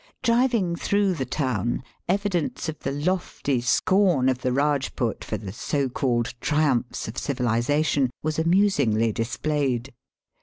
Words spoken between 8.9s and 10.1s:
dis played.